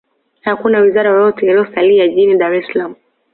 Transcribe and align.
hakuna 0.41 0.79
wizara 0.79 1.09
yoyote 1.09 1.41
iliyosalia 1.41 2.07
jijini 2.07 2.35
dar 2.37 2.53
es 2.55 2.67
salaam 2.73 2.95